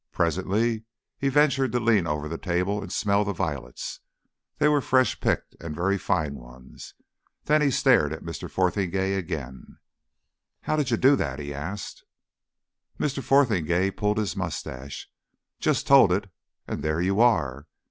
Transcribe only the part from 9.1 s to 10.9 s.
again. "How did